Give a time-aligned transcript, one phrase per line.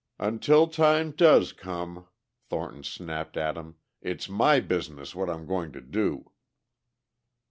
[0.17, 2.07] "Until time does come,"
[2.49, 6.31] Thornton snapped at him, "it's my business what I'm going to do."